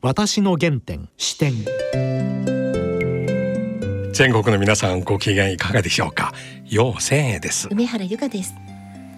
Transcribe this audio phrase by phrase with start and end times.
[0.00, 1.52] 私の原点視点。
[4.12, 6.32] 全国の皆さんご機嫌いかがでしょうか？
[6.66, 7.66] 陽千恵です。
[7.72, 8.54] 梅原由香です。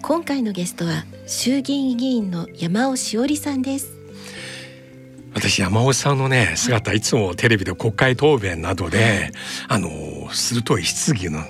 [0.01, 3.93] 今回のゲストは衆議院議員の山尾志織さんです。
[5.35, 9.31] 私山尾さんのね姿いつもテレビで国会答弁などで、
[9.67, 9.87] あの
[10.31, 11.43] 鋭い質疑の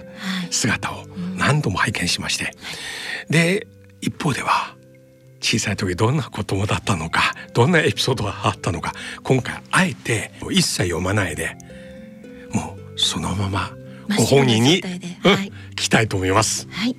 [0.50, 1.06] 姿を
[1.38, 2.52] 何度も拝見しまして、
[3.30, 3.66] で
[4.02, 4.76] 一方では
[5.42, 8.94] 小さい時どんな子供だったのかどんなエピソードがあったのか
[9.24, 11.58] 今回あえて一切読まないで
[12.54, 13.72] もうそのまま
[14.18, 16.68] ご本人に、はい、聞きたいと思います。
[16.70, 16.96] はい。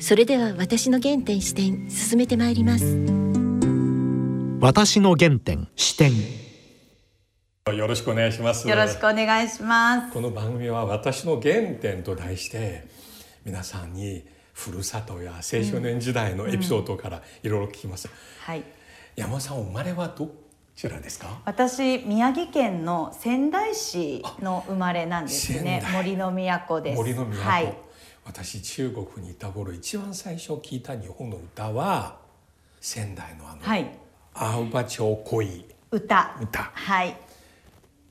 [0.00, 2.84] それでは私の原点視点進めてまいります。
[4.60, 6.12] 私の原点視点。
[7.74, 8.68] よろしくお願いします。
[8.68, 10.12] よろしくお願いします。
[10.12, 12.86] この番組は私の原点と題して
[13.44, 14.24] 皆さんに
[14.58, 18.12] ふるさとや青少年時代のエピソードからいろいろ聞きます、うん。
[18.44, 18.64] はい、
[19.14, 20.34] 山さん生まれはど
[20.74, 21.40] ちらですか？
[21.44, 25.84] 私宮城県の仙台市の生まれなんですね。
[25.92, 26.96] 森の都です。
[26.96, 27.72] 森の都、はい、
[28.26, 32.18] 私中国にいた頃一番最初聞いた日本の歌は
[32.80, 33.88] 仙台のあの、はい、
[34.34, 35.66] 青葉町恋。
[35.92, 36.36] 歌。
[36.42, 36.70] 歌。
[36.74, 37.16] はい。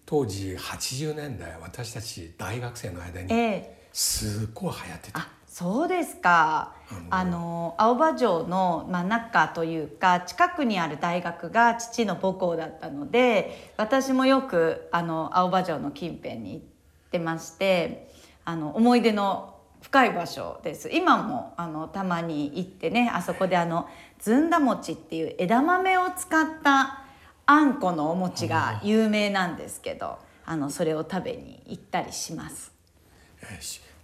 [0.05, 6.75] 当時80年代私たち大学生の間にすっごい流行ってた、えーそうですか。
[7.09, 16.61] あの青葉城の、まあ、中というか近くにある大学が父の母校だったので私もよくあの青葉城の近辺に行っ
[17.09, 18.13] てまして
[18.45, 27.03] あの思い出の深い場所です今もあのたまに行ってねあそこであのずんだ餅っていう枝豆を使った
[27.47, 32.71] あんこのお餅が有名なんですけどあのそれを食べに行ったりします。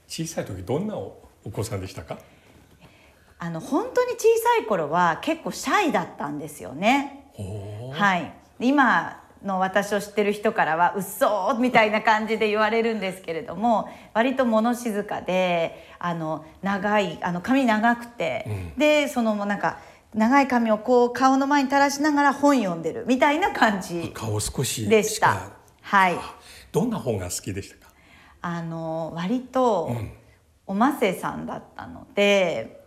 [0.08, 2.18] 小さい時どんなおお子さんでしたか？
[3.40, 7.30] あの本当に小さい頃は結構シャイだったんですよね。
[7.92, 19.80] はい、今の私を知ってる人からは「うっそ!」みたいな感じで言われるんですけれども割と物静かであの長いあの髪長くて、うん、でそのもなんか
[20.14, 25.50] 長い髪をこう顔の前に垂らしながら本読んでるみたいな感じ顔少しでした。
[25.82, 26.18] はい。
[26.72, 27.92] どんな本が好きでしたか？
[28.42, 30.12] あの割と、うん
[30.66, 32.84] おませさんだったので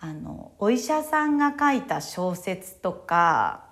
[0.00, 3.64] あのお医者さんが書いた小説とか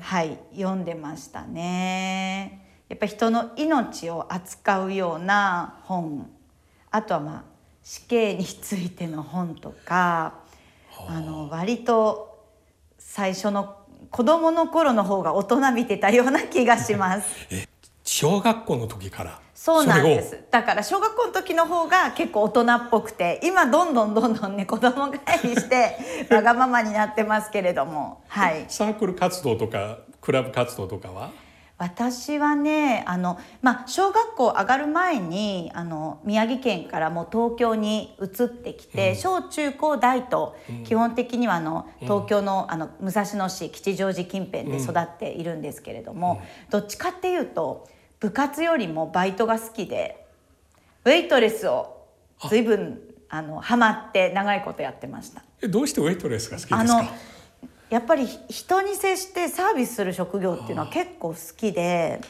[0.00, 2.60] はい読んでましたね。
[2.88, 6.30] やっぱ人の命を扱うような本
[6.90, 7.42] あとはまあ
[7.82, 10.34] 死刑についての本とか
[11.08, 12.46] あの割と
[12.98, 13.76] 最初の
[14.10, 17.68] 子供の頃の方が大人見てたような気がします。
[18.12, 19.40] 小学校の時から。
[19.54, 20.38] そうなんです。
[20.50, 25.96] だから小学校の時の方が結構大人っぽくて今どんどんどんどんね子供帰りして
[26.30, 28.22] わがままになってますけれども。
[28.28, 28.66] はい。
[28.68, 31.30] サークル活動とかクラブ活動とかは？
[31.78, 47.88] 私はねあの、まあ、小学校上がる前にあの宮城県からも東京に移ってきて、うん、小中高大と、基本的にはあの東京のあの武蔵野市吉祥寺近辺で育っているんですけれども、どっちかっていうと
[48.22, 50.24] 部活よりもバイトが好きで
[51.04, 52.06] ウェイトレスを
[52.48, 53.42] 随分あ。
[53.42, 55.42] のハマって長いことやってました。
[55.60, 57.04] えどうしてウェイトレスが好きですか？
[57.90, 62.20] やっぱり人に接してサービスする職業っていうのは結構好きで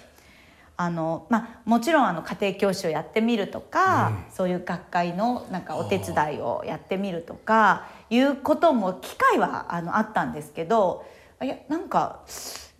[0.76, 11.04] あの、まあ、もちろんあの家庭教師をやってみるとか、うん、そういう学会のなんかお手伝いをやってみるとかいうことも機会はあのあったんですけど
[11.42, 12.20] いやなんか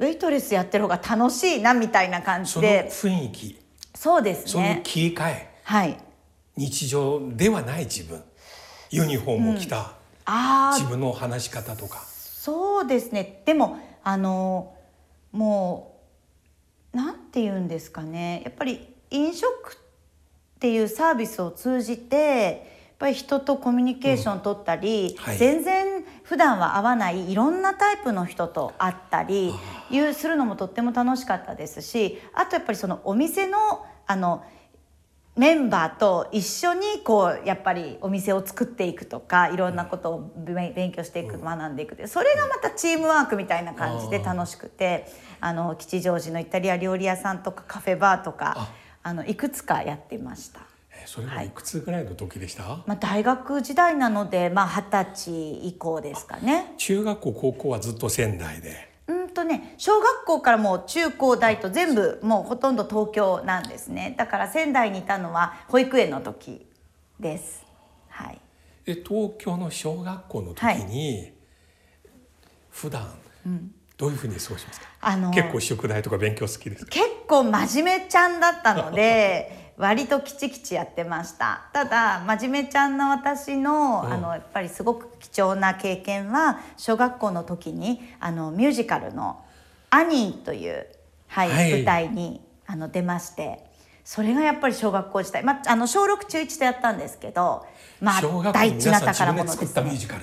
[0.03, 2.91] ウェイトレスやってる方が楽しいなみたいな感じで。
[2.91, 3.57] 雰囲気。
[3.95, 4.45] そうですね。
[4.47, 5.97] その切り替え、はい、
[6.57, 8.21] 日常ではない自分。
[8.91, 9.85] ユニフォームを着た、うん、
[10.27, 12.01] あ自分の話し方とか。
[12.01, 13.43] そうですね。
[13.47, 14.75] でもあの
[15.31, 15.95] も
[16.93, 18.43] うなんて言うんですかね。
[18.45, 22.72] やっぱり飲食っていうサービスを通じて
[23.03, 25.25] ぱり人とコミュニケーション取ったり、うん。
[25.25, 29.53] はい、全然普段は会わないいろんなタイプの人と会ったり
[29.91, 33.59] いうするのもとっても楽しかったですしあとやっぱりそのお店の
[34.07, 34.45] あの
[35.35, 45.07] メンバーと一緒にこうやっぱりお店を作っていくとかいろんなことを勉強していく、学んでいくそれがまたチームワークみたいな感じで楽しくて
[45.41, 48.69] あの吉祥寺のイタリア料理屋さんとかカフェバーとか
[49.03, 50.72] あのいくつかやってました。
[51.07, 51.51] それはい。
[51.51, 56.75] くつぐらいの時でした、はい、まあ、大学時代なのでまあ二十歳以降ですかね。
[56.79, 58.91] 中学校高校はずっと仙台で。
[59.09, 64.15] うんとね小学校からもう中高大と全部もうほとんど東京なんですね。
[64.17, 66.67] だから仙台にいたのは保育園の時
[67.19, 67.65] です。
[68.09, 68.41] はい。
[68.85, 71.33] で東京の小学校の時に、はい、
[72.71, 73.09] 普段
[73.97, 74.87] どういうふうに過ごしますか？
[75.01, 76.91] あの結構宿題とか勉強好きですか？
[76.91, 81.63] 結構真面目ちゃんだったので 割ときちきちやってました。
[81.73, 84.13] ただ真面目ちゃんの私の,、うん。
[84.13, 89.43] あのやっぱりすごく貴重な経験は小学校の時にあのミュージカルの
[89.91, 90.87] 「アニー」という、
[91.29, 91.73] はいはい。
[91.73, 93.65] 舞台にあの出まして
[94.05, 97.67] それがやっぱり小学校時代、まあ、あの小6中1でやったんですけど、
[98.01, 99.83] まあ、大事な宝物ですね。
[99.83, 100.23] ミュージカル。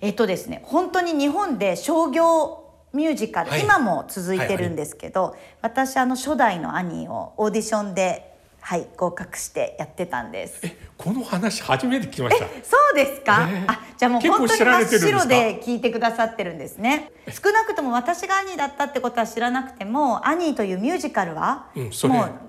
[0.00, 3.62] えっとですね本当に日本で商業ミュージカル、はい。
[3.62, 8.35] 今も続いてるんですけど、私あの初代の兄をオーディションで、
[8.68, 10.58] はい、合格してやってたんです。
[10.64, 12.46] えこの話初めて聞きました。
[12.64, 13.64] そうですか、えー。
[13.68, 21.92] あじゃあもう本当に真っ白で聞いてくださってるんですね少なくとも私が兄だったってことは知らなくても「アニー」というミュージカルは、もう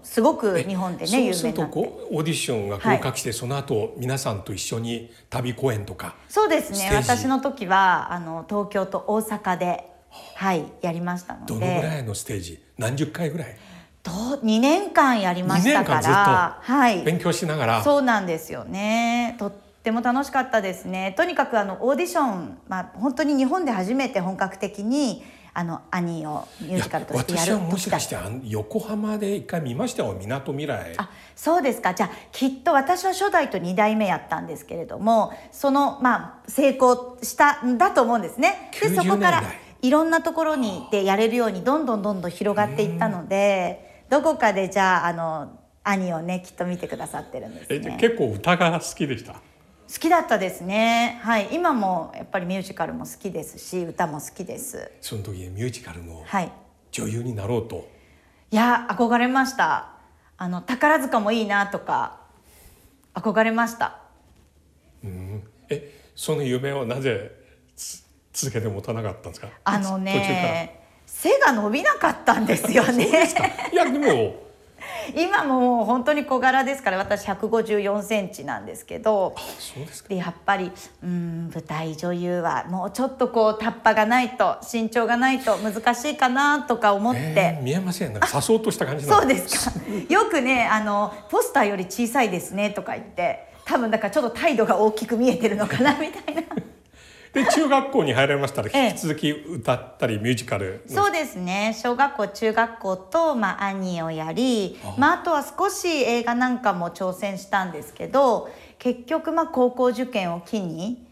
[0.02, 6.90] すごく日本でね有名になオーディションが合格して、その後皆さんと一緒に旅公演とかそうですね。
[6.96, 9.88] 私の時はあの東京と大阪で
[10.34, 11.54] はいやりましたので。
[11.54, 12.60] どのぐらいのステージ？
[12.80, 13.56] 何十回ぐらい？
[14.08, 17.04] 2年間やりましたか2年間ずっとらはい。
[17.04, 19.36] 勉強しながら、そうなんですよね。
[19.40, 19.52] とっ
[19.84, 21.14] ても楽しかったですね。
[21.18, 25.24] とにかくあのオーディション、まあ、本当に日本で初めて本格的に
[25.58, 31.96] あのアニーをミュージカルとしてやる私はもしかして横浜で一回見ましたよみなとみらいあそうですか。
[31.96, 38.72] じゃあきっと私は初代と2代目やったんですけれどもそのまあ成功したんだと思うんですね。
[38.80, 39.44] でそ90こから
[39.82, 48.02] いろんなところにでやれるようにどんどんどんどん広がっていったのでどこかでじゃああの兄をねきっと見てくださってるんですえじゃあね。
[48.02, 49.34] 結構歌が好きでした？
[49.34, 49.40] 好
[50.00, 51.20] きだったですね。
[51.24, 54.92] はい今もやっぱりミュージカルも好きですし歌も好きです。
[55.02, 56.52] その時ミュージカルのはい。
[56.92, 57.88] 女優になろうと、
[58.50, 59.90] いや憧れました。
[60.38, 62.22] あの宝塚もいいなとか
[63.14, 64.00] 憧れました。
[65.04, 67.32] うんえその夢をなぜ
[67.76, 69.50] つ続けて持たなかったんですか？
[69.64, 70.77] あの途中からね
[71.22, 73.08] 背が伸びなかったんですよね。
[73.72, 74.48] いやでも。
[75.16, 79.36] 今ももう本当に小柄ですから私154センチなんですけど。
[80.08, 80.72] でやっぱり
[81.04, 87.22] うん舞台女優はもうちょっとこうタッパがないと身長がないと難しいかなとか思って。
[87.36, 88.14] えー見えません。
[88.14, 89.76] なんかさそうとした感じなそうですか。
[90.10, 96.44] よくね、あのポスターより小さいですねとか言って、多分だからちょっと態度が大きく見えてるのかなみたいな。
[97.34, 98.88] で中学校に入られましたらええ。
[98.90, 101.04] 引き続き歌ったりミュージカルの。
[101.04, 101.78] そうですね。
[101.82, 111.06] 小学校中学校と、まあ、アニーをやりまあ、あとは少し映画なんかも挑戦したんですけど結局まあ高校受験を機に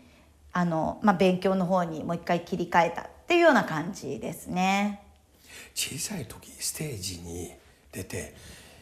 [0.52, 5.02] あの、まあ、勉強の方にもう一回切り替えたっていうような感じですね。
[5.74, 7.52] 小さい時ステージに
[7.92, 8.36] 出て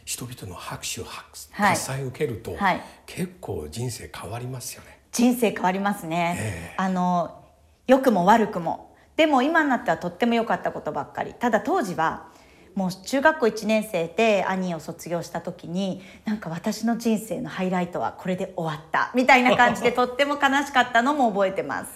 [0.04, 1.74] 人々の拍手拍はい。
[1.74, 2.82] 喝采を受けると、はい。
[3.06, 4.93] 結構人生変わりますよね。
[5.14, 6.74] 人生変わりますね、ええ。
[6.76, 7.40] あの
[7.86, 8.94] 良くも悪くも。
[9.16, 11.34] でも今になってはとっても良かったことばっかり。
[11.34, 12.28] ただ当時は
[12.74, 19.12] もう中学校1年生で兄を卒業した時になんか私の人生のハイライトはこれで終わった。
[19.14, 21.92] みたいな感じで とっても悲しかったのも覚えてます。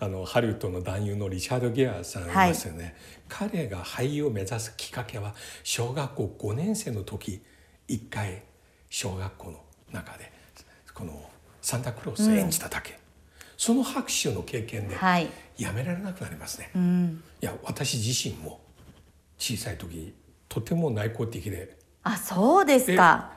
[0.00, 2.94] あのハリウッドの男優のリチャード・ギアーさんいますよね、
[3.28, 7.42] 彼が俳優を目指すきっかけは小学校5年生の時。
[7.88, 8.42] 一回
[8.90, 9.60] 小学校の
[9.92, 10.32] 中で
[10.92, 11.30] この
[11.66, 12.96] サンタクロースを演じただけ、
[13.56, 15.28] その拍手の経験ではい。
[15.58, 17.24] やめられなくなりますね、うん。
[17.42, 18.60] いや私自身も
[19.36, 20.14] 小さい時
[20.48, 21.76] とても内向的で。
[22.04, 23.32] あそうですか。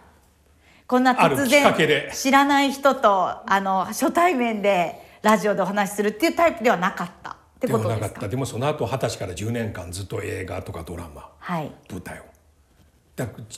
[0.85, 2.11] こんな突然で。
[2.13, 8.05] 知らない人とあの初対面でラジオでお話しするっていうタイプではなかったってでことですか？
[8.05, 8.29] はなかった。
[8.29, 11.71] でもその後二十歳から10年間ずっと映画とかドラマはい。
[11.89, 12.23] 舞台を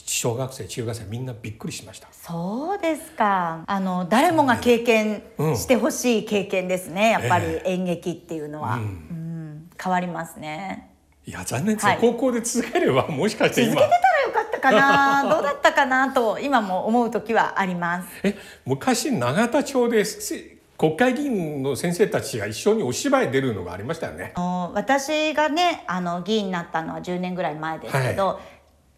[0.06, 2.08] 小学生中学生みんなびっくりしました。
[2.12, 3.64] そうですか。
[3.66, 7.10] あの誰もが経験うんしてほしい経験ですね。
[7.10, 8.86] やっぱりえ演劇っていうのは、ううん。
[8.86, 10.88] ん、変わりますね。
[11.24, 12.00] いや残念ですね、はい。
[12.00, 13.74] 高校で続ければもしかして今。
[13.74, 18.08] 続けてたらよかったかな、 どうだったかなと今も思う時はあります。
[18.24, 24.32] え昔永田町でせ国会議員の先生たちが一緒にお芝居出るのがありましたよね。
[24.34, 28.40] あの私がねあの議員になったのは10年ぐらい前ですけど、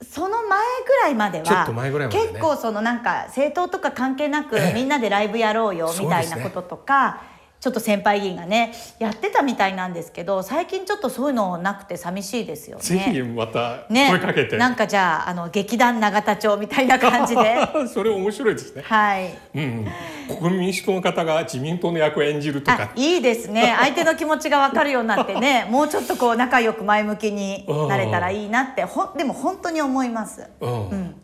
[0.03, 4.75] その前ぐらいまでは結構そのなんか政党とか関係なく、ええ。
[4.75, 7.23] みんなでライブやろうよみたいなこととか、
[7.65, 12.83] ちょっと先輩議員がねやってたみたいなんですけど最近ちょっとそういうのなくて寂しいですよね。
[12.83, 14.11] ぜひまたね。
[14.11, 17.57] 声かけて、なんかじゃああの劇団永田町みたいな感じで。
[17.89, 19.31] それ面白いですね、はい。
[19.55, 19.87] うん
[20.31, 23.75] うん、国民民主党の方が自民党の役を演じるとあかいいですね。
[23.79, 30.47] 相手の気持ちが分かるようになってね もうちょっとこう仲良く前向きになれたらいいなってほんでも本当に思います。
[30.61, 31.15] うん。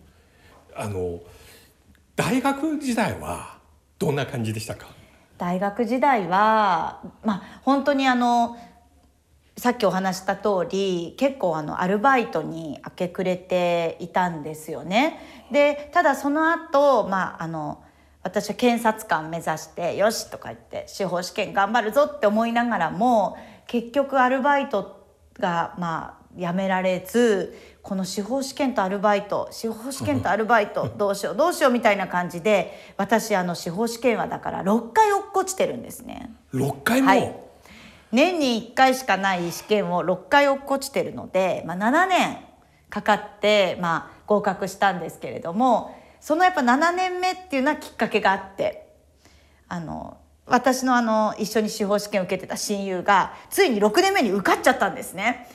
[0.74, 1.20] あの
[2.16, 3.58] 大学時代は
[3.98, 4.99] どんな感じでしたか？
[5.40, 8.58] 大学時代はまあ本当にあの
[9.56, 15.18] さっきお話した通り結構あのアルバイトに明け暮れていたんですよね。
[15.50, 17.82] でただその後、まああの
[18.22, 25.06] 私は検察官目指してよしとか言って司法試験頑張るぞって思いながらも結局アルバイト
[25.38, 36.30] がまあやめられずこの司法試験とアルバイト司法試験とアルバイトどうしようどうしようみたいな感じで私あの司法試験はだから6回落っこちてるんですね。
[36.52, 37.50] 6回も、はい
[38.12, 42.38] 年に1回しかない試験を6回落っこちてるので、まあ、7年
[42.88, 48.88] かかって、まあ、合格したんですけれどもそのやっぱ7年目っていうのはきっかけがあって
[49.68, 55.46] あの私のあの一緒に司法試験を受けてた親友がついに6年目に受かっちゃったんですね。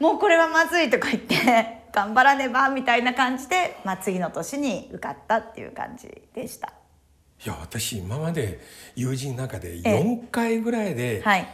[0.00, 6.72] もうこれはまずいとか言って頑張らねばみたいな感じで、まあ、次の年に受かったっていう感じでした。
[7.44, 8.60] いや私今まで
[8.96, 10.02] 友人の中でええ。
[10.02, 11.46] 4回ぐらいではい。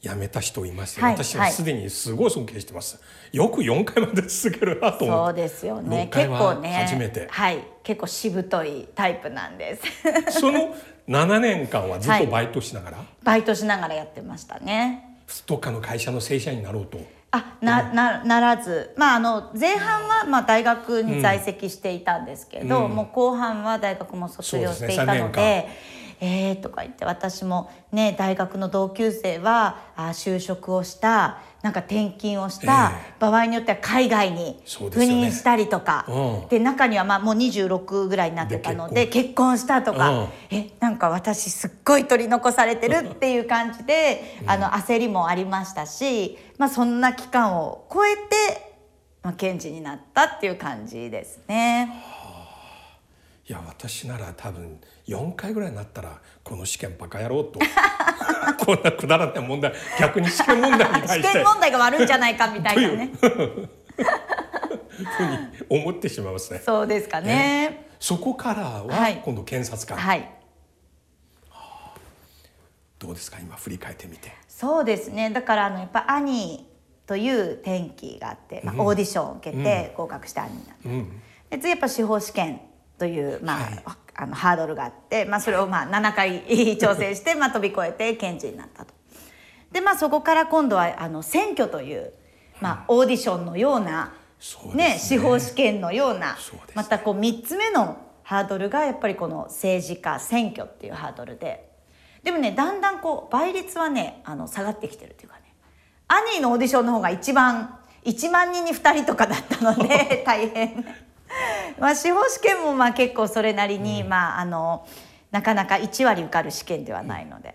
[0.00, 3.00] 辞めた人いまして、はい私はすでにすごい尊敬してます、
[3.32, 6.08] よく4回まで続けるなと思そうですよね。
[6.08, 7.64] 6回結構はね初めて、はい。
[7.82, 9.82] 結構しぶといタイプなんです。
[10.38, 10.72] その
[11.08, 15.18] 7年間はずっとバイトしながら、バイトしながらやってましたね。
[15.46, 17.00] どっかの会社の正社員になろうと
[17.38, 18.94] あななならず。
[18.96, 22.94] まああの前半はまあ大学に在籍していたんですけど、うん。
[22.94, 25.68] もう後半は大学も卒業していたので
[26.20, 36.48] えーとか言って私もね大学の同級生はあ就職をしたなんか転勤をした、え場合によっては海外に赴任したりとか、うん。
[36.48, 39.58] で中にはまあもう26ぐらいになってたのでで結婚。
[39.58, 40.28] したとか、うん。
[40.50, 48.76] えなんか私すっごい取り残されてるっていう 感じで、あの焦りもありましたし、まあ、そんな期間を超えて、
[49.22, 52.04] まあ、検事になったっていう感じですね。
[53.48, 57.58] いや私なら多分4回ぐらいになったらこの試験バカ野郎と。
[58.64, 61.38] こんなくだらない問題逆に試験問題に対試して。
[61.38, 63.10] 験問題が悪いんじゃないかみたいなね。
[63.16, 63.30] ふう
[65.78, 66.60] に思ってしまいますね。
[66.64, 67.86] そうですかね。
[67.98, 69.22] そこからははい。
[69.24, 70.28] 今度検察官、はい。
[72.98, 73.38] どうですか？
[73.40, 74.30] 今振り返ってみて。
[74.46, 75.30] そうですね。
[75.30, 76.68] だからあのやっぱ兄
[77.06, 82.60] という転機があって、まあ、オーディションを受けて合格して兄になった、うん、で次やっぱ司法試験
[82.98, 83.84] という、まあはい。
[84.20, 86.42] あのハードルがあって、まあ、それをまあ7回
[86.76, 88.92] 挑戦して、まあ、飛び越えて検事になったと。
[89.70, 92.12] でまあそこから今度はあの選挙という、
[92.60, 94.88] まあ、オーディションのような、そうですね。
[94.94, 96.38] ね司法試験のようなね。
[96.74, 101.68] またこう3つ目のハードルがやっぱりこの政治家選挙っていうハードルで。
[102.24, 105.54] でもねだんだんこう倍率はねあの下がってきてるっていうかね。
[106.08, 110.84] 兄のオーディションの方が一番1万人に2人とかだったので 大変。
[111.80, 114.86] まあ司法試験もまあ結構それなりに、まああの
[115.30, 117.54] なかなか1割受かる試験ではないので。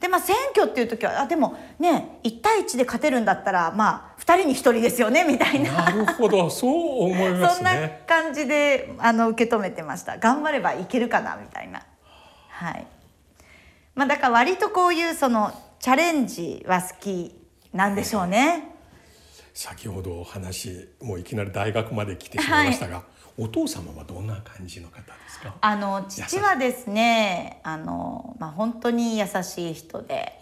[0.00, 5.72] でまあ選挙っていう時はあでもね1対1で勝てるんだったらまあ2人に1人ですよねみたいな。
[5.72, 6.48] なるほど。
[6.48, 8.02] そう思いま そんなすね。
[8.06, 10.16] 感じであの受け止めてました。
[10.16, 11.82] 頑張ればいけるかなみたいな。
[12.48, 12.86] はい。
[13.94, 17.34] まあだから割とこういうそのチャレンジは好き
[17.74, 18.68] なんでしょうね。
[19.52, 23.02] 先ほどお話もういきなり大学まで来てしまいましたが、
[23.40, 25.54] お父様はどんな感じの方ですか？
[25.62, 30.34] あの父はですねあの、まあ、本当に優しい人で、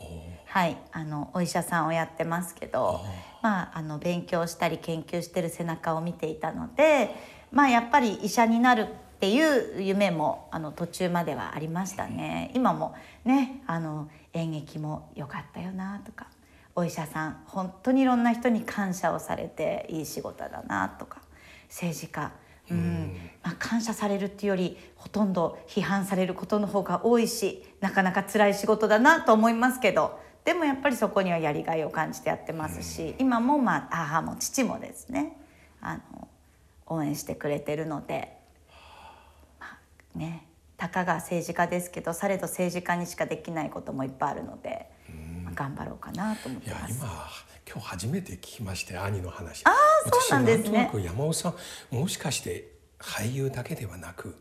[0.47, 3.01] はい、あのお医者さんをやってますけど、
[3.41, 7.15] まあ、あの勉強したり研究してる背中を見ていたので、
[7.53, 8.87] まあ、やっぱり医者になるっ
[9.21, 12.51] ていう夢もあの途中まではありましたね。
[12.55, 16.27] 今もねあの演劇も良かったよなとか
[16.75, 21.23] お医者さん本当にいろんな人に感謝をされていい仕事だなとか
[21.69, 22.33] 政治家
[22.71, 23.17] うん。
[23.43, 35.37] まあ、感謝されるっていうよりほとんど批判されることの方が多いしなかなか辛い仕事だなと思いますけどでもやっぱりそこにはやりがいを感じてやってますし、今もまあ母も父もですね
[35.81, 36.29] あの
[36.87, 38.33] 応援してくれてるので、
[39.61, 40.47] まあね、
[40.77, 44.87] たかが政治家ですけどされど政治家にしかできないこともいっぱいあるので、
[45.45, 47.03] まあ頑張ろうかなと思ってます。
[47.69, 49.63] 今今日初めて聞きまして兄の話。
[49.67, 49.71] あ
[50.05, 51.55] そうなんですね山尾さん
[51.95, 54.35] もしかして俳優だけではなく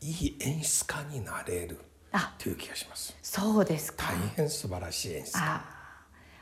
[0.00, 1.78] いい演出家になれる
[2.12, 3.16] あという気がします。
[3.22, 5.40] そうですか大変素晴らしい演出家。
[5.44, 5.64] あ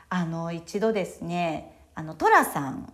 [0.09, 2.85] あの一度ですねあの寅さんっ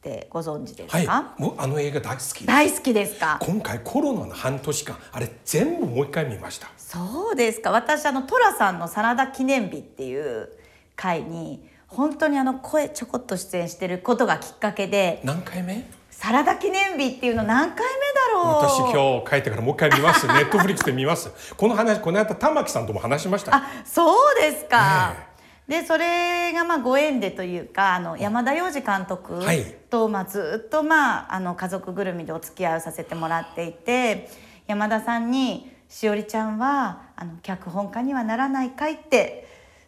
[0.00, 2.46] てご存知ですか、はい、もうあの映画大好きです。
[2.46, 3.38] 大好きですか？
[3.40, 6.68] 今回コロナの半年間あれ全部もう一回見ました。
[6.76, 10.48] そうですか私あの寅さんの「真田記念日」っていう
[10.96, 15.88] 回に本当にあの声ちょこっと出演してることがきっかけで何回目？
[16.10, 20.26] 「真田記念日」っていうの何回目だろう私今日帰ってからもう一回見ます。
[20.28, 21.30] ネットフリックスで見ます。
[21.56, 23.54] この話この間玉木さんとも話しました。
[23.54, 25.34] あそうですか、え
[25.68, 34.28] でそれがまあご縁でというかあの山田洋次監督はいと、まあ、ずっと、まあ、あの家族ぐるみでお付き合いをさせてもらっていて
[34.66, 39.43] 山田さんに「しおりちゃんはあの脚本家にはならないかい?」って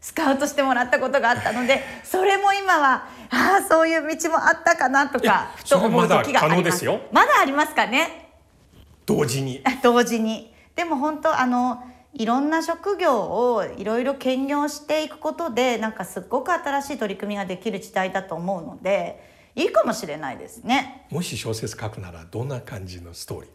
[0.06, 6.84] スカウトしてもらったことがあったのでそれも今はああそういう道もあったかなとかふと思う時があります。
[6.84, 7.00] よ。
[7.10, 8.30] まだありますかね。
[9.04, 9.64] 同時に。
[9.82, 10.54] 同時に。
[10.76, 11.82] でも本当あの
[12.14, 13.22] いろんな職業
[13.54, 19.20] をいろいろ兼業していくことでなんかすっごく新しい取り組みができる時代だと思うので
[19.56, 21.08] いいかもしれないですね。
[21.10, 23.50] もし小説書くならどんな感じのストーリー？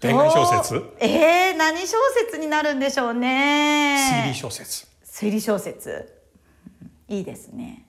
[0.00, 0.82] 恋愛小説？
[1.00, 1.98] えー、何小
[2.30, 4.24] 説になるんでしょうね。
[4.24, 6.12] 推理小説推理小説。
[6.12, 6.18] うん
[7.08, 7.86] いいですね。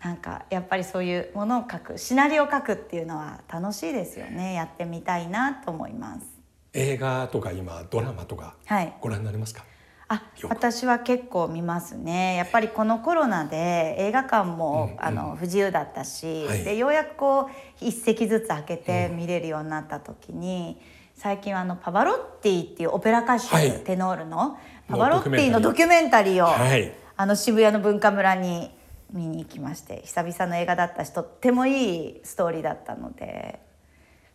[0.00, 4.52] なんかやっぱりそういうものを書くシナリオを書くっていうのは楽しいですよね。
[4.52, 6.26] やってみたいなと思います。
[6.74, 8.92] 映画とか今ドラマとかはい。
[9.00, 9.64] ご覧になりますか、
[10.08, 12.36] あよく私は結構見ますね。
[12.36, 16.64] やっぱりこのコロナで映画館も、あの不自由だったし、はい。
[16.64, 20.78] でようやくこう一席ずつ開けて見れるようになった時に、
[21.14, 23.80] 最近はあのパバロッティっていうオペラ歌手、はい。
[23.84, 26.44] テノールのパのバロッティのドキュメンタリー。
[26.44, 26.92] を、はい。
[27.16, 28.70] あの渋谷の文化村に
[29.12, 33.60] 見に行きまして久々の映画だったしとってもいいストーリーだったので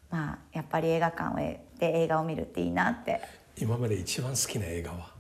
[0.10, 1.36] まあやっぱり映画館
[1.78, 3.22] で映画を見るっていいなって。
[3.58, 5.12] 今まで一番好きな映画は？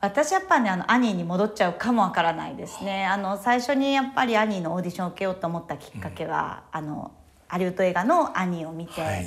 [0.00, 3.04] 私やっぱねあのアニーに戻っちゃうかもわからないですね。
[3.04, 3.16] あ。
[3.18, 7.12] の最初にやっぱりアニーのオーディションを受けようと思ったきっかけは、あの
[7.46, 9.26] ハリウッド映画のアニーを見て、はい。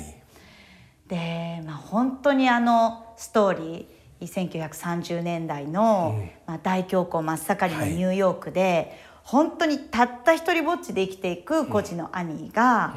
[1.06, 12.94] で、まあ、本当にあのストーリー1930年代の、まあ、大恐慌真っ盛りのニューヨークで、本当にたった一人ぼっちで生きていく孤児のアニーが、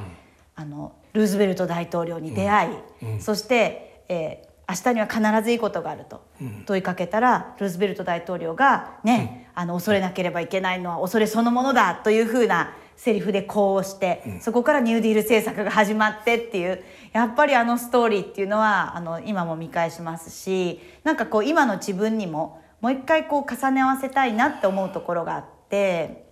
[0.56, 6.26] あのルーズベルト大統領に出会い、そして、えー明日には必ずいいことがあると
[6.66, 26.26] 問いかけたらルーズベルト大統領がね、あの恐れなければいけないのは恐れそのものだというふうなセリフでこうして、そこからニューディール政策が始まってっていうやっぱりあのストーリーっていうのはあの今も見返しますしなんかこう今の自分にももう一回こう重ね合わせたいなって思うところがあって、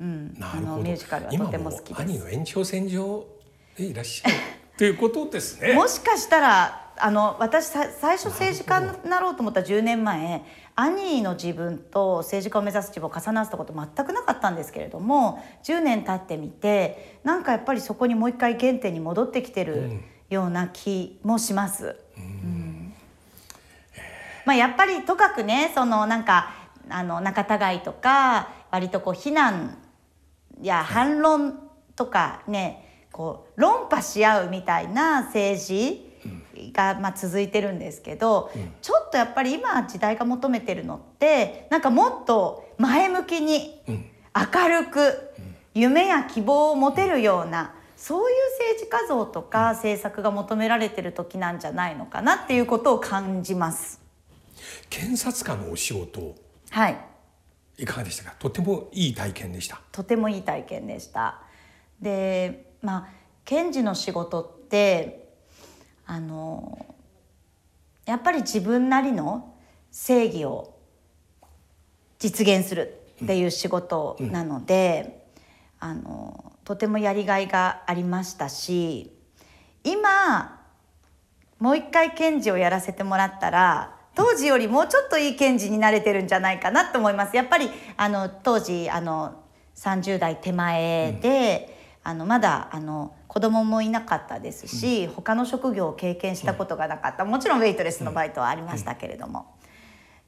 [0.00, 2.02] うん、あのミュージカルはとても好きです。
[2.02, 2.18] 兄。
[2.18, 3.24] の延長線上
[3.76, 4.34] でいらっしゃる
[4.76, 5.74] ということですね。
[5.74, 20.00] もしかしたらあの私さ最初政治家になろうと思った10年前兄の自分と政治家を目指す自分を重なわせたこと全くなかったんですけれども10年経ってみてなんかやっぱりそこにもう一回原点に戻ってきてる
[20.30, 21.96] ような気もします。
[22.16, 22.92] うん。
[24.44, 26.54] まあ、やっぱりとかくねそのなんか
[26.88, 29.78] あの仲違いとか割とこう非難
[30.60, 31.60] や反論
[31.94, 36.11] とかねこう論破し合うみたいな政治
[36.72, 45.30] がまあ続いてるんですけど、ちょっとやっぱり今時代が求めてるのってなんかもっと前向きに明るく
[45.74, 54.00] 夢や希望を持てるようなそういう政治家像とか政策が求められてる時なんじゃないのかなっていうことを感じます。
[54.90, 56.34] 検察官のお仕事
[56.70, 56.96] はい。
[57.78, 58.34] いかがでしたか？
[58.38, 59.80] とてもいい体験でした。
[59.92, 61.40] とてもいい体験でした。
[62.00, 63.08] でまあ
[63.44, 65.21] 検事の仕事って
[66.06, 66.86] あの
[68.04, 69.54] やっぱり自分なりの
[69.90, 70.74] 正義を
[72.18, 75.26] 実現するっていう仕事なので、
[75.78, 79.12] あのとてもやりがいがありましたし
[79.82, 80.60] 今
[81.58, 87.36] もう一回検事をやらせてもらったら当時よりもうちょっといい検事になれてるんじゃないかなと思います。
[87.36, 89.42] やっぱりあの当時あの
[89.74, 99.46] 30代手前で、あのまだあの子供もいなかったですし、他の職業を経験したことがなかったもちろんウェイトレスのバイトはありましたけれども。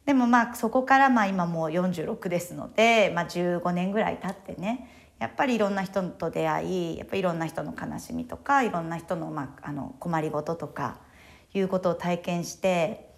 [0.06, 10.98] でもまあそこからまあ今もう46ですので、まあ、15年ぐらい経ってねやっぱりいろんな人と出会いやっぱりいろんな人の悲しみとかいろんな人の,、まあ、あの困りごととか
[11.54, 13.08] いうことを体験して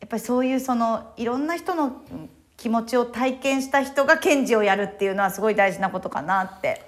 [0.00, 6.87] やっぱりそういうそのいろんな人のうん気持ちを体験した人が検事をやるっていうのはすごい大事なことかなって。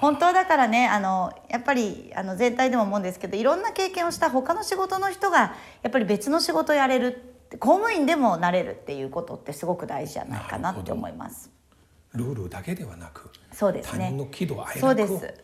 [0.00, 11.50] 本当はだからねあのやっぱりあの全体でも思うんですけどいろんな経験をした他の仕事の人がやっぱり別の仕事をやれる公務員でもなれるっていうことってすごく大事じゃないかなって思います。
[12.14, 14.06] ルールだけではなくそうですね。
[14.06, 14.80] 他人の喜怒哀楽を。
[14.80, 15.34] そうです。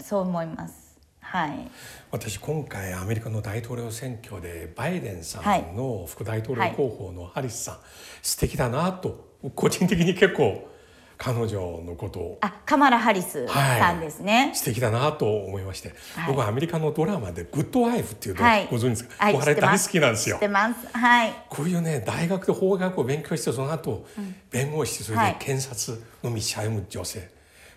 [0.00, 0.98] そう思います。
[1.20, 1.70] はい。
[2.10, 5.62] 私今回アメリカの大統領選挙でバイデンさはい。
[5.62, 7.78] んの副大統領候補のハリスさん、
[8.22, 10.68] 素敵だなと個人的に結構
[11.18, 12.38] 彼女のことを。
[12.40, 16.28] あカマラ・ハリスさんですね、素敵だなと思いまして、はい。
[16.28, 18.68] 僕はアメリカのドラマで「グッドワイフ」っていうのをはい。
[18.70, 20.36] ご存知ですか、はい僕あれ大好きなんですよ。
[20.36, 20.86] 知ってます。
[20.96, 21.34] はい。
[21.50, 24.06] こういうね大学で法学を勉強してその後、
[24.50, 25.32] 弁護士それはい。
[25.32, 27.28] で検察の道歩む女性。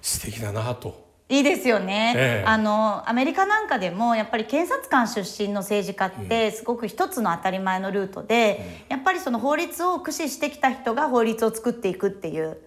[0.01, 2.45] 素敵だなといいですよね、ええ。
[2.45, 12.57] あのアメリカなんかでもやっぱり検察官出身の政治家ってすごく一つの当たり前のルートで、やっぱりその法律を駆使してきた人が法律を作っていくっていう、やっ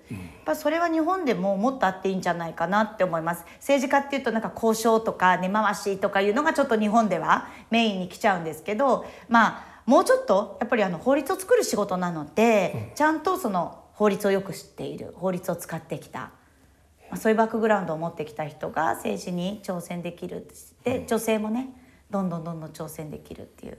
[0.46, 3.44] ぱそれは日本でももっとあっていいんじゃないかなって思います。
[3.56, 16.30] 政治家っていうとなんか交渉とか根回しとかいうのがちょっと日本ではメインに来ちゃうんですけどまあもうちょっとやっぱりあの法律を作る仕事なので、ちゃんとその法律をよく知っている法律を使ってきた。
[17.14, 20.48] まあそういうバックグラウンドを持ってきた人が政治に挑戦できる
[20.82, 21.68] で女性もね
[22.10, 23.78] どんどんどんどん挑戦できるっていう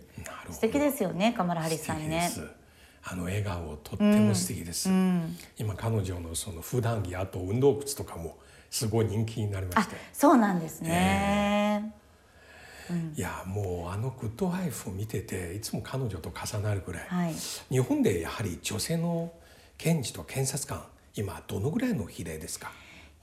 [0.50, 2.32] 素敵ですよねカマラ・ハリスさんね。
[3.04, 4.90] あの笑顔とっても素敵です、
[5.60, 8.38] 今彼女のその普段着あと運動靴とかも
[8.72, 9.96] すごい人気になりまあして。
[10.12, 11.94] そうなんですね、
[13.16, 17.36] いやもうあのグッドワイフを見てていつも彼女と重なるぐらい、はい。
[17.70, 19.32] 日本でやはり女性の
[19.78, 20.84] 検事と検察官
[21.16, 22.72] 今どのぐらいの比例ですか？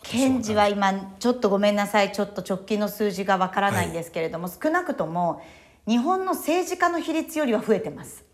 [0.03, 5.43] 検事は今ちょっとごめんなさいちょっと直近の数字がわからないんですけれども、少なくとも
[5.87, 8.25] 日本の政治家の比率よりは増えてます。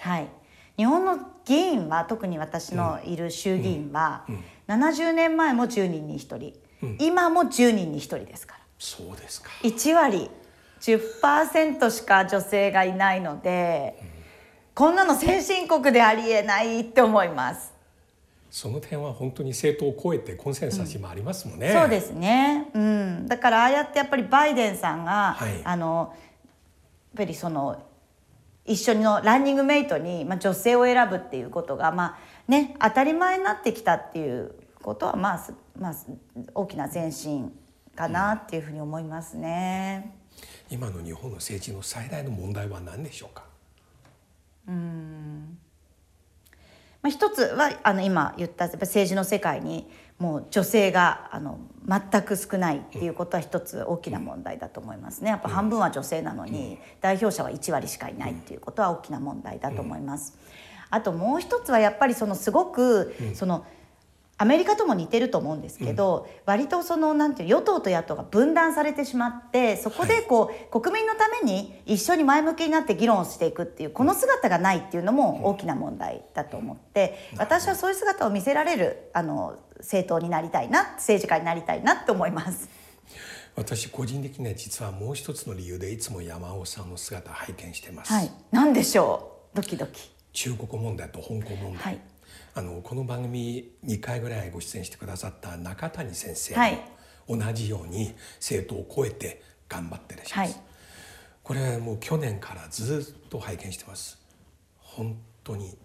[0.00, 0.28] はい、
[0.76, 4.24] 日本の議員は特に私のいる衆議院は、
[4.68, 6.54] 70年前も10人に1人、
[6.98, 8.60] 今も10人に1人ですから。
[8.78, 9.50] そうですか。
[9.62, 10.30] 1割
[10.80, 14.02] 10%しか女性がいないので、
[14.74, 17.73] こんなの先進国でありえないって思います。
[18.54, 25.60] その点は本当に政党を超えてコンセンサス今ありますもんね、そうですね、うん、だからああやってやっぱりバイデンさんが、はい。
[25.64, 26.20] あのやっ
[27.16, 27.82] ぱりその
[28.64, 35.94] 一緒のランニングメイトに、まあ、女性を選ぶっていうことが、まあね、当たり前になってきたっていうことは、まあすまあ、
[36.54, 37.52] 大きな前進
[37.96, 40.14] かなっていうふうに思いますね。
[40.70, 43.42] 今の日本の政治の最大の問題は何でしょうか？
[47.04, 49.86] まあ、一つはあの今言ったやっぱ政治の世界に
[50.18, 55.28] もう女性があの全く少ないっていうことは一つ大きな問題だと思いますね。
[55.28, 60.38] やっぱ半分は女性なのに代表者は1割しかいないっていうことは大きな問題だと思います。
[60.88, 63.66] あともう一つはやっぱりそのすごくその
[64.44, 82.68] アメリカとも似てると思うんですけど、割とそのなんていう与党と野党が分断されてしまってそこでこう、国民のために一緒に前向きになって議論をしていくっていうこの姿がないっていうのも大きな問題だと思って、私はそういう姿を見せられるあの政党になりたいな政治家になりたいなって思います。
[83.56, 89.56] 私個人的には実はもう一つの理由でいつも山尾さんの姿を拝見してます、はい、なんでしょう？
[89.56, 90.10] ドキドキ。
[90.34, 91.98] 中国問題と香港問題、はい
[92.56, 96.80] あのこの番組2回ぐらいご出演してくださった中谷先生はい。
[97.26, 100.64] も同じように政党を超えて頑張ってらっしゃいます、はい。
[101.42, 104.20] これもう去年からずっと拝見してます。
[104.78, 105.76] 本当に。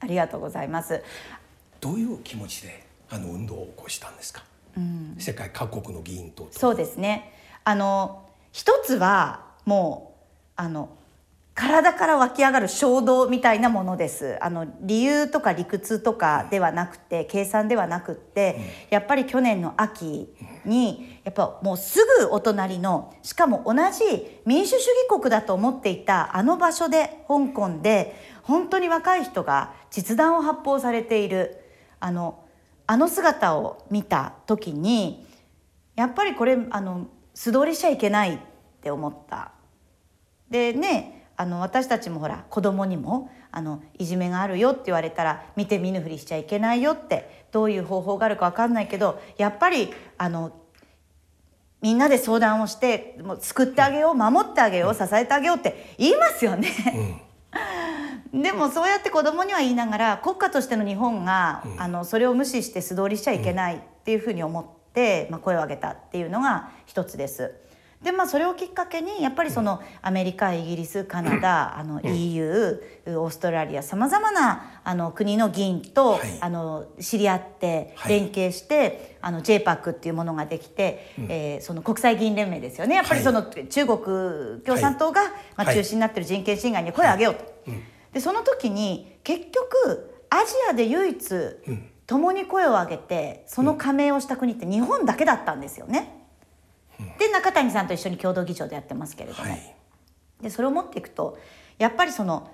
[0.00, 1.02] ありがとうございます。
[1.80, 4.44] どういう気持ちであの運動を起こしたんですか、
[5.18, 7.32] 世界各国の議員とそうですね。
[7.64, 10.22] あの一つはもう
[10.56, 10.90] あの
[11.54, 14.36] 体から湧き上がる衝動みたいなものです。
[14.40, 31.60] あの理由とか理屈とかではなくて計算ではなくって、やっぱり去年の秋にやっぱもうすぐお隣のしかも同じ民主主義国だと思っていたあの場所で香港で本当に若い人が実弾を発砲されている
[32.00, 32.44] あの
[32.88, 35.24] あの姿を見た時に
[35.94, 38.38] やっぱりこれあの素通りしちゃいけないっ
[38.82, 39.52] て思った。
[40.50, 50.52] でねあの私たちもほら子供にもあのいじめがあるよって言われたら見て見ぬふりしちゃいけないよってどういう方法があるか分かんないけどやっぱりあの
[51.80, 56.68] みんなで相談をしてもう救ってあげよう守ってあげよう支えてあげようって言いますよね。
[58.32, 67.54] でもそうやって子供には言いながら国家としての日本が、あのそれを無視して素通りしちゃいけないっていうふうに思って、まあ、声を上げたっていうのが一つです。
[68.04, 76.38] でまあそれをきっかけにやっぱりそのアメリカイギリスカナダあの EU オーストラリアさまざまなあの国の議員と、はい。
[76.40, 78.20] あの知り合ってはい。
[78.20, 82.96] 連携して、あの JPAC っていうものができて、えーその国際議員連盟ですよね。
[82.96, 85.22] やっぱりその中国共産党が、
[85.56, 85.74] まあ、はい。
[85.76, 87.44] 中心になってる人権侵害に声を上げようと。
[88.12, 91.18] でその時に結局アジアで唯一
[92.06, 96.23] 共に声を上げてその加盟をした国って日本だけだったんですよね。
[97.18, 99.74] で中谷さんと一緒に共同議長でやってますけれども、はい。
[100.40, 101.38] でそれを持っていくと
[101.78, 102.50] やっぱりその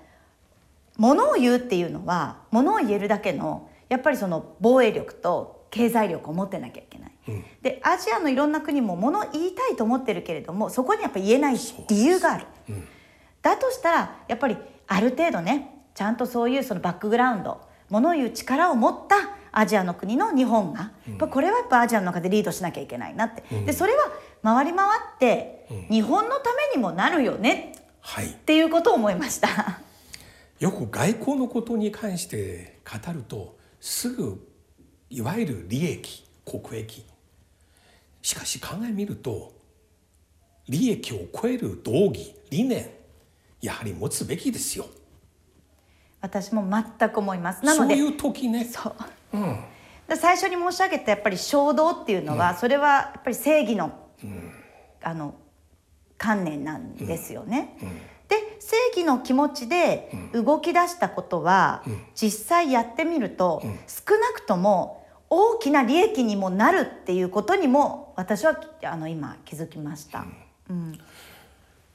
[0.97, 7.13] ものを言うっていうのはものを言えるだけのやっぱりその防衛力と経済力を持ってなきゃいけない。
[7.29, 7.45] うん。
[7.63, 11.57] でアジアのいろんな国も物を言いたいと思ってるけれどもそこにやっぱ言えない
[11.89, 12.47] 理由がある。
[12.69, 12.89] うん。
[13.43, 19.17] だとしたらやっぱりある程度ねちゃんとそういうそのバックグラウンド物を言う力を持った
[19.53, 27.75] アジアの国の日本が、やっぱこれはやっぱアジアの中でリードしなきゃいけないなって、でそれは回り回って日本のためにもなるよね。
[28.01, 28.27] はい。
[28.27, 29.81] っていうことを思いました。
[30.59, 34.47] よく外交のことに関して語るとすぐ
[35.09, 37.05] いわゆる利益国益。
[38.23, 39.53] しかし考えみると
[40.69, 42.91] 利益を超える道義理念
[43.63, 44.87] やはり持つべきですよ。
[46.21, 47.65] 私も全く思います。
[47.65, 48.65] なのでそういう時ね。
[48.65, 49.39] そう。
[49.39, 49.65] うん。
[50.09, 53.93] で最初に申し上げたやっぱり衝動っていうのは、それはやっぱり正義の,、
[55.03, 55.35] あの
[56.19, 57.77] 観念なんですよね。
[58.29, 61.83] で正義の気持ちで動き出したことは、
[62.15, 70.25] 実際やってみると、少なくとも大きな利益にもなるっていうことにも私はあの今気づきました。
[70.69, 70.99] うん。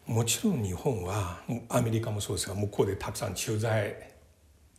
[0.06, 1.40] もちろん日本は
[1.70, 3.96] アメリカもそうですが向こうでたくさん駐在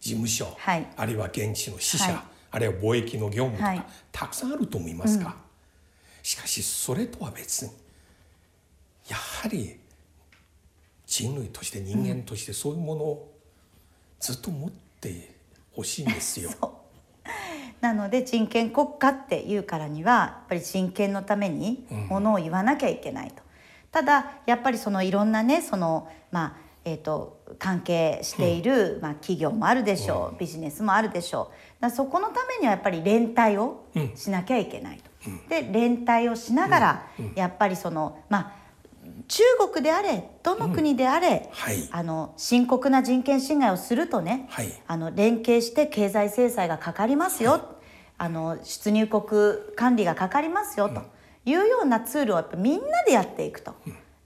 [0.00, 0.86] 事務所、はい。
[0.96, 2.22] あるいは現地の支社、はい。
[2.50, 3.84] あるいは貿易の業務とか、はい。
[4.12, 5.34] たくさんあると思いますが、
[6.22, 7.70] しかしそれとは別に
[9.08, 9.78] やはり
[11.06, 13.32] 人類として人間としてそういうものを
[14.20, 15.34] ずっと持って
[15.72, 16.50] ほしいんですよ。
[17.80, 23.42] なので人権国家っていうからにはやっぱり人権のためにものを言わなきゃいけないと。
[23.92, 31.82] ただやっぱりそのいろんなねそのまあえー、と関係している、まあ、企業もあるでしょう、ビジネスもあるでしょう。
[31.82, 35.10] だそこのためにはやっぱり連帯をしなきゃいけないと。
[35.48, 38.65] で連帯をしながら、やっぱりそのまあ
[39.28, 41.88] 中国であれどの国であれ、はい。
[41.90, 44.72] あの深刻な人権侵害をするとね、はい。
[44.86, 47.60] あの連携して経済制裁がかかりますよ、
[48.18, 49.24] あの出入国
[49.76, 51.02] 管理がかかりますよと。
[51.44, 53.74] いうようなツールをやっぱみんなでやっていくと。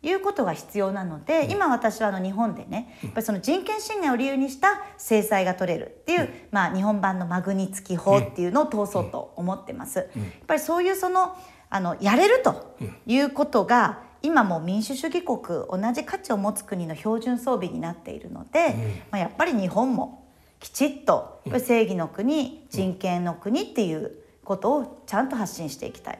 [0.03, 9.99] いうことが必要なので、今私はあの日本でねやっぱりその人権侵害を理由にした制裁が取れるっていう、まあ、日本版のマグニツキ法っていうのを通そうと思ってます。
[9.99, 10.09] やっ
[10.47, 11.37] ぱりそういうその
[11.69, 12.75] あのやれると
[13.07, 18.75] いうことが今も民主主義国同じ価値を持つ国の標準装備になっているので、
[19.11, 20.27] まあ、やっぱり日本も
[20.59, 24.13] きちっと正義の国、人権の国っていう
[24.45, 26.19] ことをちゃんと発信していきたい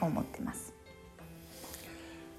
[0.00, 0.72] と思ってます。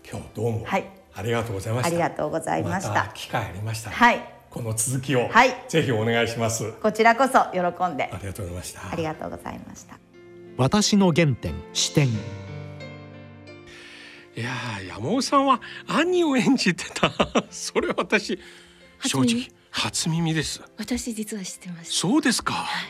[0.09, 1.87] 今日どうもはいありがとうございました。
[1.87, 6.73] ありがとうございましたまた機会ありましたら、はいこの続きを、はいぜひお願いします。
[6.73, 7.59] こちらこそ喜
[7.91, 8.91] んでありがとうございました。
[8.91, 9.97] ありがとうございました。
[10.57, 12.09] 私の原点視点
[14.35, 17.11] いやー山尾さんは兄を演じてた。
[17.51, 18.39] それ私
[19.05, 20.33] 正直初耳。
[20.33, 20.61] です。
[20.77, 21.93] 私実は知ってました。
[21.93, 22.53] そうですか。
[22.53, 22.87] は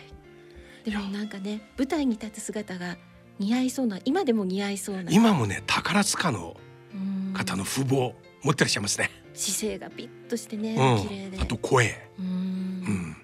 [0.86, 0.90] い。
[0.90, 2.98] でもなんかね舞台に立つ姿が
[3.40, 5.12] 似合いそうな今でも似合いそうな。
[5.12, 6.56] 今もね宝塚の
[6.94, 9.10] うん方の風貌持ってらっしゃいますね。
[9.34, 11.08] 姿勢がピッとしてね、うん。
[11.08, 11.40] 綺麗で。
[11.40, 12.10] あと声。
[12.20, 12.26] うん。
[12.26, 13.18] うん。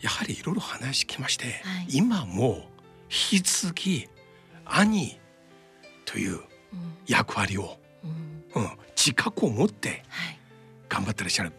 [0.00, 1.86] やはりいろいろ話聞きまして、はい。
[1.90, 2.70] 今も
[3.32, 4.08] 引き続き
[4.64, 5.18] 兄
[6.04, 6.55] といううん
[7.06, 7.78] 役割を、
[8.54, 8.62] うん。
[8.62, 10.38] うん、自覚を持ってはい。
[10.88, 11.52] 頑張ってらっしゃる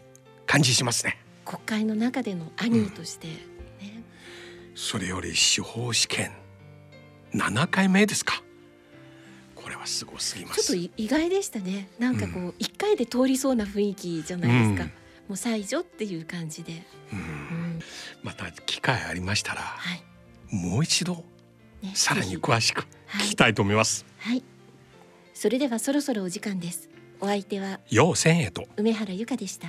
[0.46, 1.18] 感じしますね。
[1.44, 3.34] 国会の中での兄として、ね。
[4.74, 6.32] それより司法試験
[7.34, 8.42] 7回目ですか。
[9.54, 10.62] これはすごすぎます。
[10.62, 11.88] ちょっとい意外でしたね。
[11.98, 14.88] なんかこう一、回で通りそうな雰囲気じゃないですか、うん。
[14.88, 14.92] も
[15.30, 17.18] う最初っていう感じで、うん。
[17.18, 17.80] うん。
[18.22, 20.02] また機会ありましたらはい、
[20.54, 21.24] もう一度
[21.82, 23.26] ね、さらに詳しくはい。
[23.26, 24.04] 聞きたいと思います。
[24.18, 24.42] はい
[25.40, 26.88] それではそろそろお時間です。
[27.20, 28.66] お相手はよう千円と。
[28.76, 29.68] 梅原由香でした